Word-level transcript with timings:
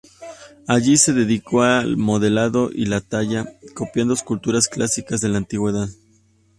Allí 0.67 0.97
se 0.97 1.13
dedicó 1.13 1.61
al 1.61 1.95
modelado 1.95 2.71
y 2.73 2.87
la 2.87 3.01
talla, 3.01 3.45
copiando 3.75 4.15
esculturas 4.15 4.67
clásicas 4.67 5.21
de 5.21 5.29
la 5.29 5.37
antigüedad. 5.37 5.89